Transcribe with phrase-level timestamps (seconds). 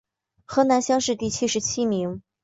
[0.45, 2.23] 河南乡试第七十七名。